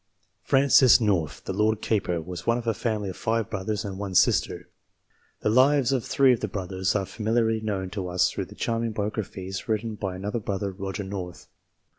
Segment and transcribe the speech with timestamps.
[0.41, 4.15] Francis North, the Lord Keeper, was one of a family of five brothers and one
[4.15, 4.67] sister.
[5.41, 8.93] The lives of three of the brothers are familiarly known to us through the charming
[8.93, 11.49] biographies written by another brother, Roger North.